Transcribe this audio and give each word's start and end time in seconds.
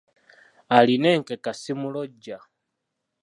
"Alina 0.77 1.09
enkeka 1.17 1.51
simulojja," 1.61 2.37